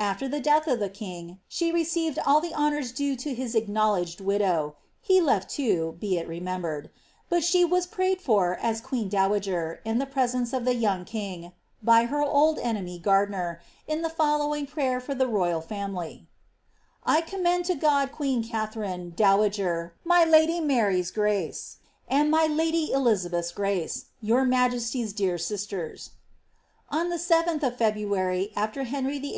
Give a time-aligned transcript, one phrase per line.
[0.00, 3.92] After the death of the king, she received all the honours due to his acknow
[3.94, 6.90] ledged widow— he left two, be it remembered;
[7.28, 11.52] but she was prayed for, •■ queen dowager, in the presence of the young king,
[11.80, 16.26] by her old enemy, Gardiner, in the following prayer for the royal family;—
[17.08, 21.76] ^^ 1 commend to God queen Katharine, dowager,' my lady Mary^s grace,
[22.08, 26.10] and my lady Elizabeth's grace, your majesty's dear sisters."
[26.90, 29.36] On the 7th of Febru ary, after Henry VIll.'